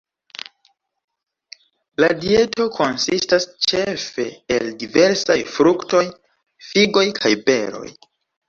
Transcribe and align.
La 2.03 2.09
dieto 2.23 2.65
konsistas 2.79 3.45
ĉefe 3.73 4.27
el 4.57 4.67
diversaj 4.85 5.39
fruktoj, 5.59 6.05
figoj 6.71 7.09
kaj 7.23 7.37
beroj. 7.53 7.89